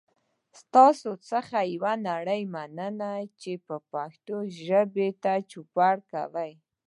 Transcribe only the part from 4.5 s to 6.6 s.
ژبې ته چوپړ کوئ.